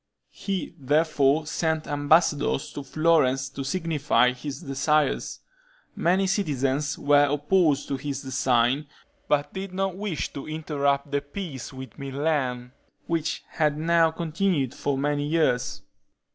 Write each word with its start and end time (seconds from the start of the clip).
He 0.31 0.73
therefore 0.79 1.45
sent 1.45 1.85
ambassadors 1.85 2.73
to 2.73 2.81
Florence 2.81 3.49
to 3.49 3.63
signify 3.63 4.31
his 4.33 4.63
desires. 4.63 5.41
Many 5.95 6.25
citizens 6.25 6.97
were 6.97 7.25
opposed 7.29 7.87
to 7.89 7.97
his 7.97 8.23
design, 8.23 8.87
but 9.27 9.53
did 9.53 9.73
not 9.75 9.95
wish 9.95 10.33
to 10.33 10.47
interrupt 10.47 11.11
the 11.11 11.21
peace 11.21 11.71
with 11.71 11.99
Milan, 11.99 12.71
which 13.05 13.43
had 13.47 13.77
now 13.77 14.09
continued 14.09 14.73
for 14.73 14.97
many 14.97 15.27
years. 15.27 15.83